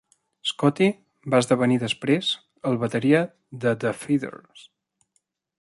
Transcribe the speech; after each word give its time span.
Scotti 0.51 0.87
va 1.33 1.41
esdevenir 1.43 1.77
després 1.83 2.33
el 2.71 2.81
bateria 2.87 3.23
de 3.67 3.77
The 3.85 3.97
Feederz. 4.07 4.69